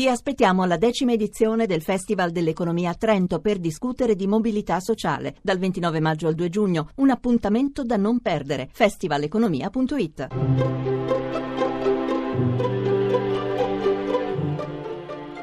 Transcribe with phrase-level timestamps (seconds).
[0.00, 5.34] Vi aspettiamo alla decima edizione del Festival dell'Economia a Trento per discutere di mobilità sociale
[5.42, 6.90] dal 29 maggio al 2 giugno.
[6.98, 8.68] Un appuntamento da non perdere.
[8.70, 10.28] festivaleconomia.it.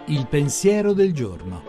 [0.05, 1.63] Il pensiero del giorno.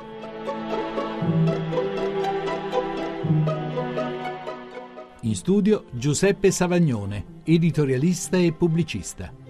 [5.23, 9.46] In studio Giuseppe Savagnone, editorialista e pubblicista.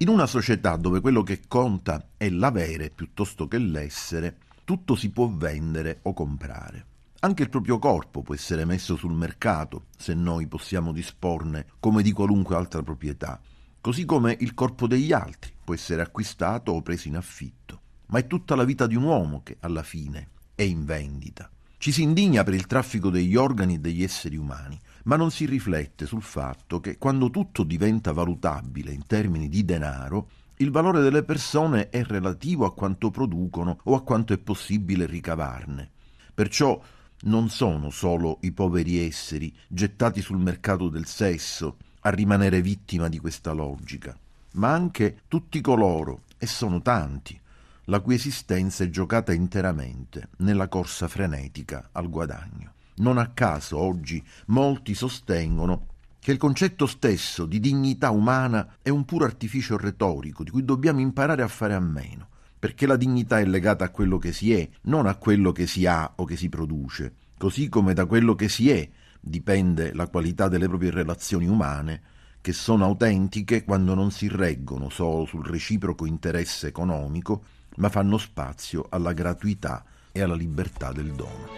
[0.00, 5.28] In una società dove quello che conta è l'avere piuttosto che l'essere, tutto si può
[5.28, 6.86] vendere o comprare.
[7.18, 12.12] Anche il proprio corpo può essere messo sul mercato, se noi possiamo disporne come di
[12.12, 13.40] qualunque altra proprietà,
[13.80, 17.80] così come il corpo degli altri può essere acquistato o preso in affitto.
[18.06, 21.50] Ma è tutta la vita di un uomo che, alla fine, è in vendita.
[21.76, 24.78] Ci si indigna per il traffico degli organi e degli esseri umani,
[25.08, 30.28] ma non si riflette sul fatto che quando tutto diventa valutabile in termini di denaro,
[30.56, 35.90] il valore delle persone è relativo a quanto producono o a quanto è possibile ricavarne.
[36.34, 36.80] Perciò
[37.22, 43.18] non sono solo i poveri esseri gettati sul mercato del sesso a rimanere vittima di
[43.18, 44.16] questa logica,
[44.52, 47.38] ma anche tutti coloro, e sono tanti,
[47.84, 52.76] la cui esistenza è giocata interamente nella corsa frenetica al guadagno.
[52.98, 55.86] Non a caso oggi molti sostengono
[56.20, 61.00] che il concetto stesso di dignità umana è un puro artificio retorico di cui dobbiamo
[61.00, 64.68] imparare a fare a meno, perché la dignità è legata a quello che si è,
[64.82, 68.48] non a quello che si ha o che si produce, così come da quello che
[68.48, 68.88] si è
[69.20, 72.02] dipende la qualità delle proprie relazioni umane,
[72.40, 77.42] che sono autentiche quando non si reggono solo sul reciproco interesse economico,
[77.76, 81.57] ma fanno spazio alla gratuità e alla libertà del dono.